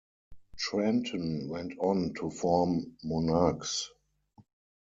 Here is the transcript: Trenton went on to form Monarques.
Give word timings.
Trenton 0.57 1.47
went 1.47 1.73
on 1.77 2.15
to 2.15 2.31
form 2.31 2.97
Monarques. 3.05 3.89